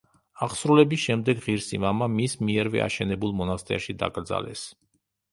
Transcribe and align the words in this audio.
აღსრულების 0.43 1.01
შემდეგ 1.01 1.41
ღირსი 1.47 1.79
მამა 1.83 2.07
მის 2.13 2.35
მიერვე 2.47 2.81
აშენებულ 2.85 3.35
მონასტერში 3.41 3.95
დაკრძალეს. 4.05 4.65